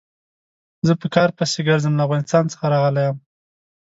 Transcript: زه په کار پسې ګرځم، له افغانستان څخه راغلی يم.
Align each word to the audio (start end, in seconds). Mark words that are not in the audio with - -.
زه 0.87 0.93
په 1.01 1.07
کار 1.15 1.29
پسې 1.37 1.59
ګرځم، 1.67 1.93
له 1.95 2.03
افغانستان 2.07 2.43
څخه 2.53 2.65
راغلی 2.73 3.03
يم. 3.07 3.17